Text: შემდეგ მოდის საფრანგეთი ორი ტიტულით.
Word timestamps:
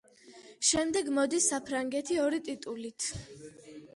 შემდეგ 0.69 1.11
მოდის 1.17 1.49
საფრანგეთი 1.51 2.19
ორი 2.23 2.39
ტიტულით. 2.47 3.09